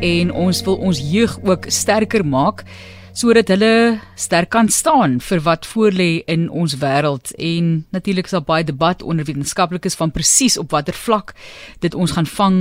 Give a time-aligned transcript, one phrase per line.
[0.00, 2.64] en ons wil ons jeug ook sterker maak
[3.12, 7.32] sodat hulle sterk kan staan vir wat voorlê in ons wêreld.
[7.36, 11.34] En natuurlik is daar baie debat onder wetenskaplikes van presies op watter vlak
[11.80, 12.60] dit ons gaan vang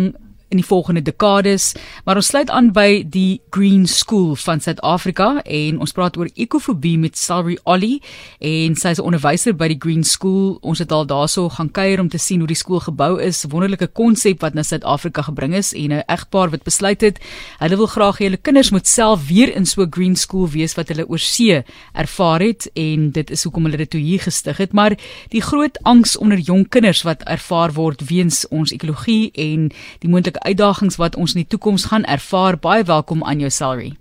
[0.49, 1.73] in die volgende dekades,
[2.05, 6.97] maar ons sluit aan by die Green School van Suid-Afrika en ons praat oor ekofobie
[6.97, 8.01] met Salary Ollie
[8.39, 10.57] en sy is 'n onderwyser by die Green School.
[10.61, 13.87] Ons het al daarso gaan kuier om te sien hoe die skool gebou is, wonderlike
[13.87, 17.19] konsep wat na Suid-Afrika gebring is en 'n egpaar wat besluit het
[17.59, 20.75] hulle wil graag hê hulle kinders moet self weer in so 'n Green School wees
[20.75, 21.63] wat hulle oor see
[21.93, 24.95] ervaar het en dit is hoekom hulle dit toe hier gestig het, maar
[25.29, 30.38] die groot angs onder jong kinders wat ervaar word weens ons ekologie en die moontlike
[30.39, 32.57] uitdagings wat ons in die toekoms gaan ervaar.
[32.57, 33.93] Baie welkom aan jou salary.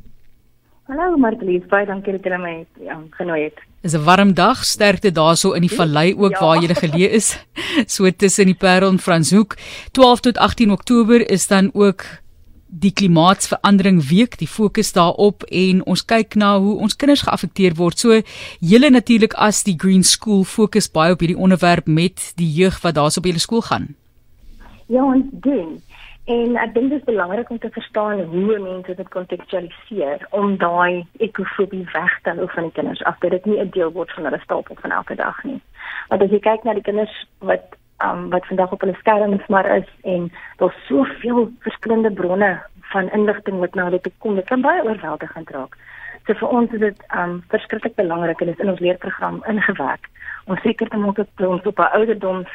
[0.88, 3.58] Hallo Marlies, baie dankie dat jy my ja, genooi het.
[3.84, 6.40] Dis 'n warm dag, sterkte daarso in die vallei ook ja.
[6.40, 7.36] waar jy geleë is.
[7.86, 9.56] So tussen die Parel en Franshoek.
[9.92, 12.04] 12 tot 18 Oktober is dan ook
[12.68, 17.98] die klimaatsverandering week, die fokus daarop en ons kyk na hoe ons kinders geaffekteer word.
[17.98, 18.20] So
[18.60, 22.94] julle natuurlik as die Green School fokus baie op hierdie onderwerp met die jeug wat
[22.94, 23.94] daarso op julle skool gaan.
[24.88, 25.82] Ja, ons doen.
[26.28, 31.06] En ek dink dit is belangrik om te verstaan hoe mense dit kontekstualiseer om daai
[31.24, 34.28] ekofobie weg te hou van die kinders af dat dit nie 'n deel word van
[34.28, 35.60] hulle stapel van elke dag nie.
[36.08, 37.64] Want as jy kyk na die kinders wat
[38.04, 42.60] um, wat vandag op hulle skerms maar is en daar's soveel verskillende bronne
[42.92, 45.76] van inligting wat na hulle toe kom, dit kan baie oorweldigend raak.
[46.26, 50.08] So vir ons is dit um verskriklik belangrik en dit is in ons leerprogram ingewerk
[50.44, 52.48] om seker te maak dat ons op 'n ouderdoms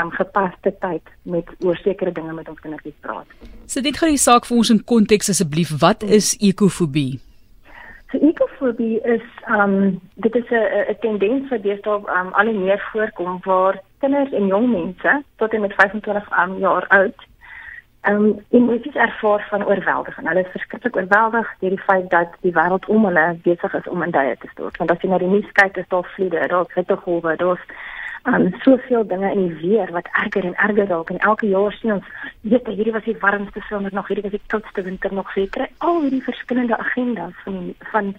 [0.00, 3.26] um, gepaste tyd met oor sekere dinge met ons kindertjies praat.
[3.66, 5.72] So dit gaan die saak vir ons in konteks asseblief.
[5.80, 7.20] Wat is ekofobie?
[8.12, 9.24] So ekofobie is
[9.58, 14.46] um dit is 'n 'n tendens wat deesdae um al meer voorkom waar kinders en
[14.46, 17.26] jong mense tot en met 25 um, jaar oud
[18.08, 20.28] um emosies ervaar van oorweldiging.
[20.28, 24.02] Hulle is verskriklik oorweldig deur die feit dat die wêreld om hulle besig is om
[24.02, 24.76] in duie te stort.
[24.76, 27.64] Want as jy na die nuus kyk, is daar vloede, daar's hittegolwe, daar's
[28.26, 31.10] um, soveel dinge in die weer wat erger en erger raak.
[31.10, 32.08] En elke jaar sien ons
[32.40, 35.30] weet hierdie was die warmste somer nog hierdie was die koudste winter nog.
[35.32, 38.14] Seker al hierdie verskillende agendas van van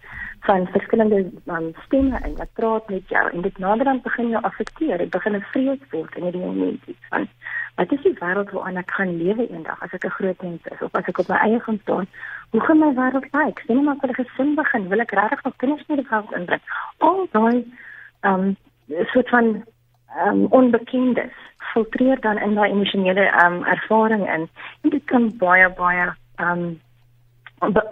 [0.48, 3.30] van verskillende um, stemme en wat praat met jou.
[3.32, 4.98] En dit naderhand begin jou affekteer.
[4.98, 7.28] Dit begin 'n vrees word in hierdie oomblik van
[7.76, 10.82] wat is die wêreld waarin ek gaan lewe eendag as ek 'n groot mens is?
[10.82, 12.08] Of as ek op my eie gaan staan
[12.52, 13.60] hoe gaan my wêreld lyk?
[13.66, 16.62] Sien maar vir 'n gesin begin wil ek regtig nog kinders in die wêreld inbring?
[16.98, 17.66] Al daai
[18.22, 18.56] um
[18.88, 19.64] soort van
[20.26, 21.34] um, onbekendes
[21.74, 24.50] filtreer dan in daai emosionele um, ervaring in.
[24.82, 26.82] En dit kan baie baie um,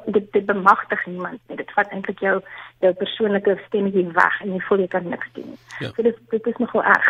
[0.06, 2.36] dit dit bemagtig iemand net dit vat eintlik jou
[2.84, 5.90] jou persoonlike stemmetjie weg en jy voel jy kan niks doen ja.
[5.90, 7.09] so dit dit is nogal erg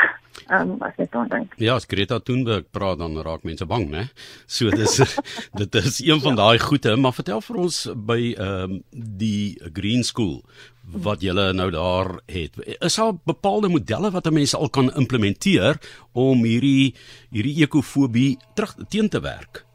[0.56, 4.06] um, as jy dan dink ja as Greta Thunberg praat dan raak mense bang né
[4.48, 5.02] so dis
[5.62, 8.80] dit is een van daai goeie maar vertel vir ons by ehm um,
[9.26, 10.40] die Green School
[11.02, 12.78] wat julle nou daar het.
[12.80, 15.80] Is daar bepaalde modelle wat mense al kan implementeer
[16.14, 16.94] om hierdie
[17.34, 19.66] hierdie ekofobie terug teen te werk?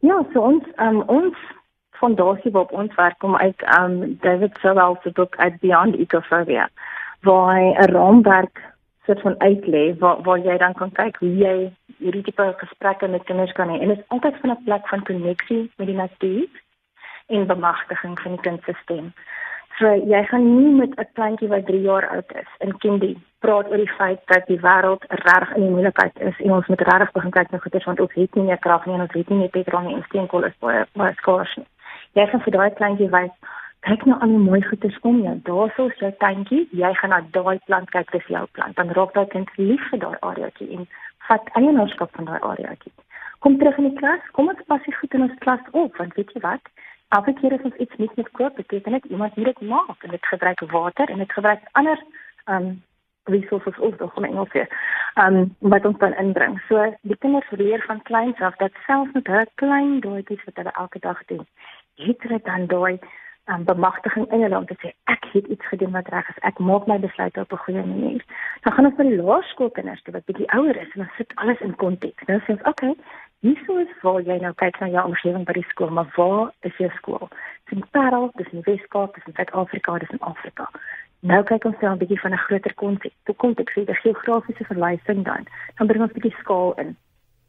[0.00, 1.36] Ja, so ons um, ons
[2.04, 6.68] fondasie waarop ons werk kom uit um David Sowell se boek uit Beyond Ecophobia
[7.24, 8.60] waar hy 'n raamwerk
[9.06, 11.56] soort van uitlê waar waar jy dan kan kyk hoe jy
[11.98, 15.06] hierdie tipe gesprekke met kinders kan hê en dit is altyd van 'n plek van
[15.10, 16.48] koneksie met die natuur
[17.26, 19.04] en bemagtiging van die kindstelsel.
[19.78, 23.70] So jy gaan nie met 'n kleintjie wat 3 jaar oud is in kindie praat
[23.70, 27.12] oor die feit dat die wêreld reg in die moeilikheid is en ons moet regtig
[27.12, 29.38] begin kyk na goeders want ons het nie meer krag nie en ons het nie
[29.38, 31.66] meer petrol nie en steenkool is baie baie skaars nie.
[32.14, 33.34] Jy gaan vir daai kleintjie wys
[33.84, 35.34] kyk nou al die mooi goeders om jou.
[35.44, 36.62] Daarso is jou tuintjie.
[36.72, 38.76] Jy gaan na daai plant kyk, dis jou plant.
[38.76, 40.86] Dan raak daai kind lief vir daai areaatjie en
[41.28, 42.94] vat eienaarskap van daai areaatjie.
[43.44, 44.24] Kom terug in die klas.
[44.32, 46.72] Kom ons pas dit goed in ons klas op want weet jy wat?
[47.14, 50.10] elke keer as ons iets nuuts moet koop, beteken dit iemand moet dit maak en
[50.10, 52.02] dit gebruik water en dit gebruik ander
[52.44, 52.82] um
[53.24, 54.68] resources ook nog om Engels weer.
[55.24, 56.60] Um wat ons dan inbring.
[56.68, 60.72] So die kinders leer van kleins af dat selfs met hulle klein doetjies wat hulle
[60.72, 61.46] elke dag doen,
[61.94, 62.98] het hulle dan daai
[63.46, 66.40] um, bemagtiging in hulle om te sê ek het iets gedoen wat reg is.
[66.48, 68.24] Ek maak my besluit op 'n goeie manier.
[68.62, 71.60] Dan gaan ons vir die laerskoolkinders toe wat bietjie ouer is en dan sit alles
[71.60, 72.26] in konteks.
[72.26, 72.94] Nou sê ons, "Oké, okay,
[73.40, 76.76] hierso is waar jy nou kyk na jou omgewing by die skool, maar waar is
[76.76, 77.28] jou skool?"
[77.64, 80.68] Dis in Parel, dis in Weskaap, dis in Suid-Afrika, dis in Afrika.
[81.20, 83.14] Nou kyk ons dan 'n bietjie van 'n groter konteks.
[83.24, 85.46] Toe kom ek sê die geografiese verwysing dan.
[85.76, 86.96] Dan bring ons 'n bietjie skaal in.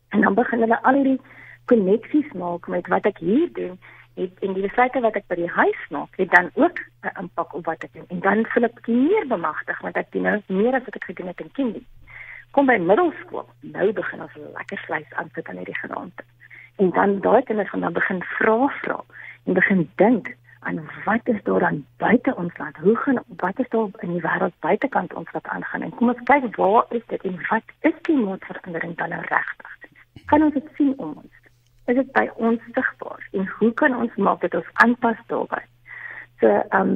[0.10, 1.22] En dan begin hulle al hierdie
[1.66, 3.80] koneksies maak met wat ek hier doen
[4.16, 7.54] het en die besluite wat ek by die huis maak, het dan ook 'n impak
[7.54, 8.06] op wat ek doen.
[8.08, 11.28] En dan voel ek meer bemagtig want ek doen nou meer as wat ek gedoen
[11.28, 11.86] het in kindie.
[12.52, 16.24] Kom by middelskool, nou begin ons lekker vleis aansit aan hierdie geraamte.
[16.76, 19.04] En dan daai kinders gaan dan begin vra vra
[19.46, 22.78] en begin dink aan wat is daar dan buite ons land?
[22.78, 25.82] Hoe gaan wat is daar in die wêreld buitekant ons wat aangaan?
[25.82, 29.78] En kom ons kyk waar is dit en wat is klimaatsverandering dan nou regtig?
[30.26, 31.34] Kan ons dit sien om ons?
[31.86, 32.94] Is dit by ons sigbaar?
[33.36, 35.66] En hoe kan ons maak dit ons aanpas daarbey?
[36.40, 36.96] So ehm um,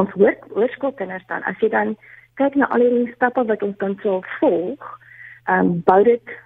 [0.00, 1.96] ons hoor oorskoolkinders dan as jy dan
[2.40, 4.86] kyk na al die stappe wat ons dan sou volg,
[5.44, 6.36] ehm um, bou dit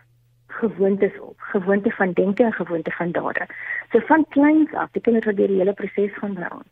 [0.58, 3.46] gewoontes op, gewoonte van denke en gewoonte van dade.
[3.92, 6.62] So van kleins af, die kinders wat deur die hele proses gaan bou,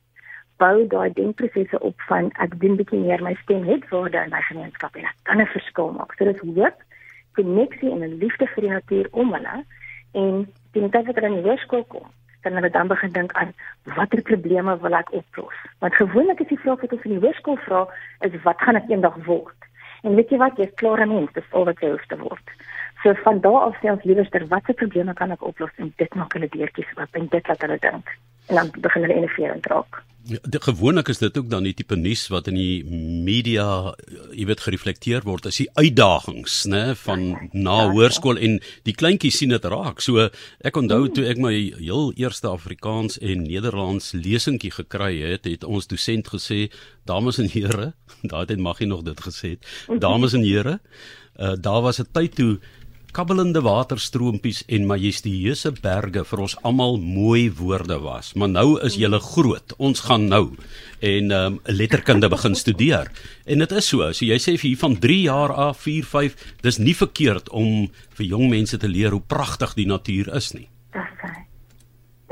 [0.62, 4.43] bou daai denkprosesse op van ek doen bietjie meer my stem het waarde in my
[4.49, 6.14] gemeenskap en ek kan 'n verskil maak.
[6.17, 6.79] So dis hoop,
[7.37, 9.64] koneksie en 'n liefde vir die natuur om hulle
[10.12, 10.47] en
[10.82, 12.06] die tyd wat hulle in die hoërskool kom,
[12.40, 13.55] kan hulle dan begin dink aan
[13.96, 15.55] watter probleme wil ek oplos?
[15.78, 17.87] Want gewoonlik is die vraag wat ons in die hoërskool vra
[18.20, 19.56] is wat gaan ek eendag word?
[20.02, 22.46] En weet jy wat, jy's klaar 'n mens, dis al wat jy hoef te word.
[23.02, 26.32] So van daar af sê ons liewerster watter probleme kan ek oplos en dit maak
[26.32, 28.06] hulle deurtjies oop en dit laat hulle dink.
[28.49, 30.02] En dan begin hulle innoverend raak.
[30.26, 32.84] Ja, gewoonlik is dit ook dan die tipe nuus wat in die
[33.26, 33.94] media,
[34.34, 38.49] jy weet, gereflekteer word as die uitdagings, né, van na ja, hoërskool ja.
[38.49, 38.56] en
[38.88, 40.02] die kleintjies sien dit raak.
[40.02, 40.26] So
[40.67, 45.87] ek onthou toe ek my heel eerste Afrikaans en Nederlands lesingkie gekry het, het ons
[45.87, 46.67] dosent gesê,
[47.06, 47.93] dames en here,
[48.32, 49.70] daardie mag hy nog dit gesê het,
[50.02, 50.81] dames en here,
[51.38, 52.58] uh, daar was 'n tyd toe
[53.16, 58.34] kabbelende waterstroompies en majestueuse berge vir ons almal mooi woorde was.
[58.36, 59.72] Maar nou is julle groot.
[59.80, 60.42] Ons gaan nou
[61.00, 63.08] en ehm um, letterkunde begin studeer.
[63.46, 64.10] En dit is so.
[64.12, 66.36] So jy sê vir hier van 3 jaar af, 4, 5,
[66.68, 67.88] dis nie verkeerd om
[68.20, 70.68] vir jong mense te leer hoe pragtig die natuur is nie.
[70.92, 71.42] Dis reg.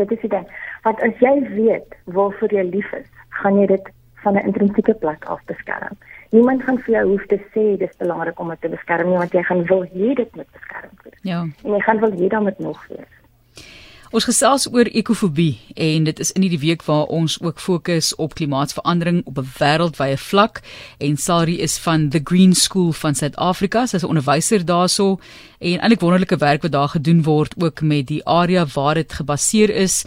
[0.02, 0.56] Dit is dit.
[0.84, 3.08] Want as jy weet waarvoor jy lief is,
[3.40, 3.92] gaan jy dit
[4.24, 5.96] van 'n intrinsieke plek af beskerm.
[6.34, 9.34] Niemand gaan vir jou hoef te sê dis belangrik om dit te beskerm nie, want
[9.36, 11.18] jy gaan wil hê dit moet beskerm word.
[11.22, 11.42] Ja.
[11.62, 13.12] En jy gaan wil hê dan moet nog wees.
[14.14, 18.36] Ons gesels oor ekofobie en dit is in hierdie week waar ons ook fokus op
[18.38, 20.60] klimaatsverandering op 'n wêreldwye vlak
[20.98, 25.18] en Sari is van the Green School van Suid-Afrika, sy's 'n onderwyser daarso
[25.58, 29.70] en eintlik wonderlike werk wat daar gedoen word ook met die area waar dit gebaseer
[29.70, 30.04] is.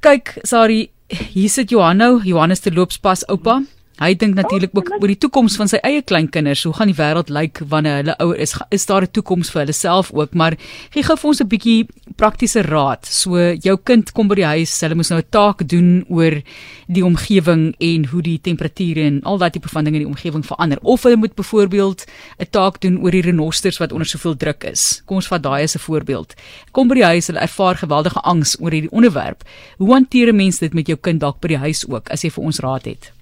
[0.00, 3.62] Kyk, Sari, hier sit Johanno, Johannes te loopspas oupa.
[3.94, 6.64] Hy dink natuurlik ook oor die toekoms van sy eie kleinkinders.
[6.66, 8.56] Hoe gaan die wêreld lyk wanneer hulle ouer is?
[8.74, 10.34] Is daar 'n toekoms vir hulle self ook?
[10.34, 10.56] Maar
[10.90, 11.86] gee gou vir ons 'n bietjie
[12.16, 13.06] praktiese raad.
[13.06, 16.42] So jou kind kom by die huis, hulle moet nou 'n taak doen oor
[16.88, 20.44] die omgewing en hoe die temperature en al daai tipe van dinge in die omgewing
[20.44, 20.78] verander.
[20.82, 22.04] Of hulle moet byvoorbeeld
[22.40, 25.02] 'n taak doen oor die renosters wat onder soveel druk is.
[25.06, 26.34] Kom ons vat daai as 'n voorbeeld.
[26.72, 29.44] Kom by die huis, hulle ervaar geweldige angs oor hierdie onderwerp.
[29.78, 32.30] Hoe hanteer 'n mens dit met jou kind dalk by die huis ook as jy
[32.30, 33.12] vir ons raad het?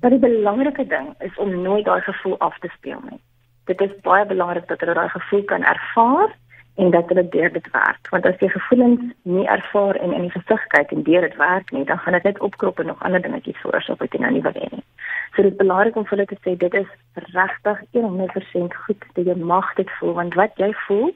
[0.00, 3.20] Maar die belangrike ding is om nooit daai gevoel af te speel nie.
[3.64, 6.36] Dit is baie belangrik dat hulle daai gevoel kan ervaar
[6.78, 8.08] en dat hulle deur dit werk.
[8.10, 11.72] Want as jy gevoelens nie ervaar en in die gesig kyk en deur dit werk
[11.74, 14.44] nie, dan gaan dit net opkrop en nog ander dingetjies veroorsaak wat jy nou nie
[14.46, 14.84] wil hê nie.
[15.34, 16.94] So dit is belangrik om vir hulle te sê dit is
[17.34, 21.10] regtig 100% goed dat jy mag dit voel want wat jy voel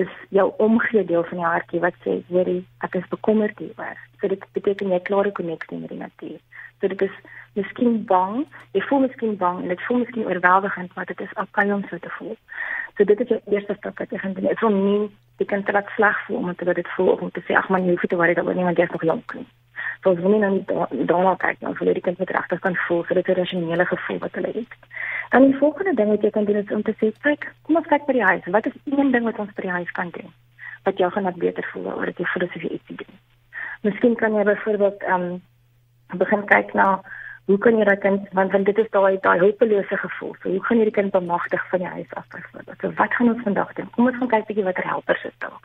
[0.00, 4.00] is jou omgee deel van die hartjie wat sê hoorie ek is bekommerd hieroor.
[4.20, 6.40] So dit beteken jy klare koneksie met die natuur.
[6.80, 7.16] So dit is
[7.54, 8.44] miskien bang,
[8.74, 11.98] jy voel miskien bang en dit voel miskien oorweldigend maar dit is okay om so
[11.98, 12.36] te voel.
[12.96, 14.48] So dit is die eerste stap wat jy gaan doen.
[14.48, 15.10] Dit is om nie
[15.42, 17.68] die kind te laat sleg voel omdat hulle dit voel of om te sê ag
[17.68, 19.46] man jy hoef nie te worry daaroor nie want jy is nog jonk nie.
[20.02, 20.52] So as jy nou
[21.10, 23.86] daarna kyk, dan voel jy die kind met regtig kan voel, so dit 'n rasionele
[23.86, 24.72] gevoel wat hulle het.
[25.30, 27.86] Dan die volgende ding wat jy kan doen is om te sê, kyk, kom ons
[27.86, 28.46] kyk by die huis.
[28.46, 30.30] Wat is een ding wat ons by die huis kan doen
[30.84, 33.18] wat jou gaan laat beter voel oor dit jy voel asof jy iets doen.
[33.88, 35.42] Miskien kan jy byvoorbeeld ehm um,
[36.16, 37.00] begin kyk na
[37.46, 40.34] hoe kan jy raak want want dit is daai daai hulpelose gevoel.
[40.42, 42.78] So hoe gaan jy die kind bemagtig van die huis af byvoorbeeld?
[42.80, 43.90] So wat gaan ons vandag doen?
[43.96, 45.60] Kom ons gaan kyk bietjie watter helpers is daar.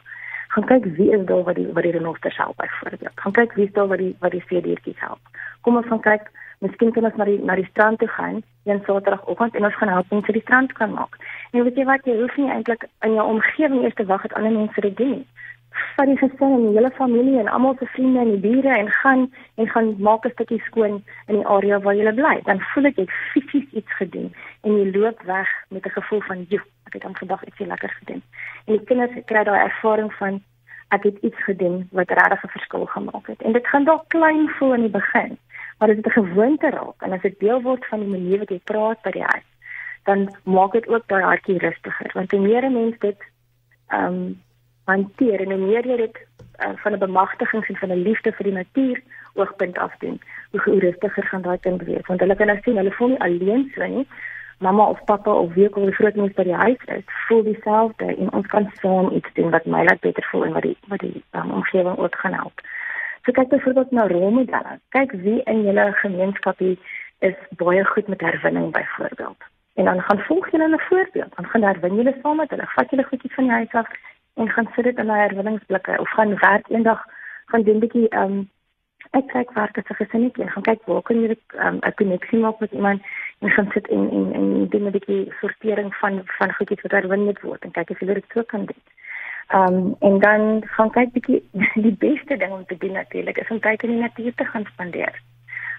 [0.55, 3.15] Gaan kyk wie is daar wat die wat die renosters help byvoorbeeld.
[3.23, 5.41] Gaan kyk wie is daar wat die wat die veedeertjies help.
[5.61, 8.81] Kom ons gaan kyk Miskien kan ons na die na die strand toe gaan een
[8.85, 11.15] Saterdagoggend en ons gaan help om vir die strand kan maak.
[11.51, 14.35] En weet jy wat, jy hoef nie eintlik in jou omgewing eers te wag dat
[14.35, 15.27] ander mense dit doen nie.
[15.95, 18.89] Vat die gesin en die hele familie en almal se vriende en die bure en
[18.91, 22.41] gaan en gaan maak 'n stukkie skoon in die area waar jy bly.
[22.43, 24.33] Dan voel ek jy fisies iets gedoen
[24.63, 28.21] en jy loop weg met 'n gevoel van, "Jo, ek het vandag ietsie lekker gedoen."
[28.65, 30.41] En die kinders kry daai ervaring van
[30.89, 33.41] ek het iets gedoen wat regtig 'n verskil gemaak het.
[33.41, 35.37] En dit gaan dalk klein voel in die begin
[35.79, 38.59] maar dit 'n gewoonte raak en as dit deel word van die manier wat jy
[38.63, 39.47] praat by die huis,
[40.03, 42.11] dan maak dit ook daai hartjie rustiger.
[42.13, 43.19] Want hoe meer 'n mens dit
[43.87, 44.41] ehm um,
[44.89, 46.17] hanteer en hoe meer jy dit
[46.65, 49.01] uh, van 'n bemagtiging en van 'n liefde vir die natuur
[49.33, 52.07] oogpunt af doen, hoe rustiger gaan daai kind wees.
[52.07, 54.07] Want hulle kan nou sien, hulle voel nie alleen so nie,
[54.59, 58.15] mamma of pappa of wie ook al die grootmoes by die huis is, voel dieselfde
[58.15, 60.99] en ons kan saam iets doen wat my laat beter voel en wat die wat
[60.99, 62.65] die um, omgewing ook gaan help.
[63.23, 64.79] So kyk byvoorbeeld na rolmodelle.
[64.95, 66.75] Kyk wie in julle gemeenskapie
[67.19, 69.47] is baie goed met herwinning byvoorbeeld.
[69.75, 71.35] En dan gaan volg julle 'n voorbeeld.
[71.35, 72.65] Dan gaan herwin julle saam met hulle.
[72.75, 73.87] Vat julle goedjies van die huis af
[74.39, 77.01] en gaan sit dit in 'n herwinningsblikke of gaan werk eendag
[77.45, 78.49] gaan doen 'n bietjie ehm um,
[79.33, 82.71] kyk waar dit se gesinnetjie gaan kyk waar kan jy um, 'n koneksie maak met
[82.71, 83.01] iemand
[83.39, 87.23] en gaan sit en en en doen 'n bietjie sortering van van goedjies wat herwin
[87.23, 88.81] moet word en kyk of jy dit so kan doen.
[89.47, 91.41] Ehm um, en dan gaan kyk bietjie
[91.85, 94.65] die beste ding om te doen natuurlik is om tyd in die natuur te gaan
[94.65, 95.21] spandeer.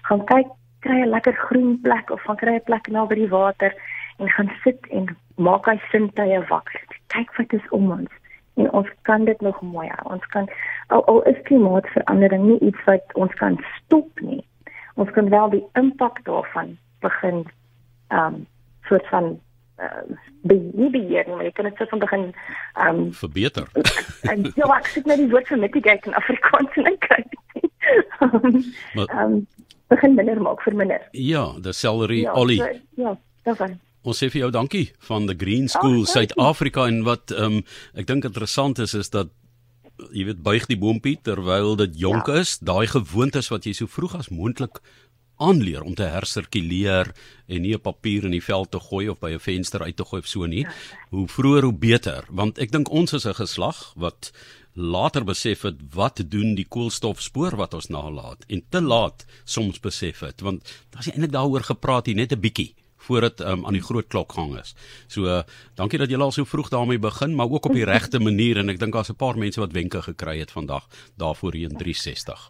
[0.01, 0.47] Gaan kyk
[0.79, 3.73] kry 'n lekker groen plek of gaan kry 'n plek naby die water
[4.17, 6.81] en gaan sit en maak hy sintuie wakker.
[7.07, 8.11] Kyk wat is om ons
[8.55, 10.13] en ons kan dit nog mooi hou.
[10.13, 10.49] Ons kan
[10.87, 14.43] al, al is klimaatsverandering nie iets wat ons kan stop nie.
[14.95, 17.45] Ons kan wel die impak daarvan begin
[18.07, 18.47] ehm um,
[18.89, 19.39] soort van
[19.79, 22.23] uh, beheer, maar jy kan dit soort van begin
[22.73, 23.67] ehm um, verbeter.
[24.31, 27.23] en jy wag sit net die woord vir mitigate in Afrikaans en kry.
[28.21, 29.47] Ehm um,
[29.91, 31.07] begin minder maak vir minder.
[31.11, 32.59] Ja, die celery ja, olie.
[32.61, 33.15] So, ja,
[33.47, 33.79] daarvan.
[34.01, 37.63] Ons sê vir jou dankie van the Green School oh, Suid-Afrika en wat ehm um,
[37.93, 39.29] ek dink interessant is is dat
[40.09, 42.41] jy weet buig die boompie terwyl dit jonk ja.
[42.41, 44.81] is, daai gewoontes wat jy so vroeg as moontlik
[45.41, 47.11] aanleer om te hersirkuleer
[47.47, 50.05] en nie 'n papier in die veld te gooi of by 'n venster uit te
[50.05, 50.65] gooi of so nie.
[50.65, 50.73] Ja.
[51.09, 54.31] Hoe vroeër hoe beter, want ek dink ons is 'n geslag wat
[54.73, 60.19] later besef het wat doen die koolstofspoor wat ons nalaat en te laat soms besef
[60.19, 62.73] het want daar's eintlik daaroor gepraat hier net 'n bietjie
[63.07, 64.75] voor dit um, aan die groot klok gang is.
[65.07, 65.41] So uh,
[65.75, 68.69] dankie dat julle al so vroeg daarmee begin, maar ook op die regte manier en
[68.69, 72.49] ek dink daar's 'n paar mense wat wenke gekry het vandag daarvoor hier in 360.